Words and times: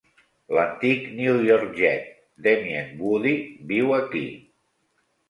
L'antic 0.57 1.03
New 1.19 1.35
York 1.47 1.75
Jet, 1.81 2.07
Damien 2.47 2.89
Woody, 3.03 3.35
viu 3.73 3.95
aquí. 3.99 4.23